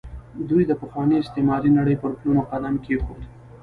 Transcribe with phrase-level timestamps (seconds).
[0.49, 3.21] دوی د پخوانۍ استعماري نړۍ پر پلونو قدم کېښود.